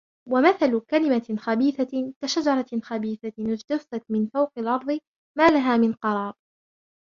[0.29, 4.91] وَمَثَلُ كَلِمَةٍ خَبِيثَةٍ كَشَجَرَةٍ خَبِيثَةٍ اجْتُثَّتْ مِنْ فَوْقِ الْأَرْضِ
[5.37, 6.33] مَا لَهَا مِنْ قَرَارٍ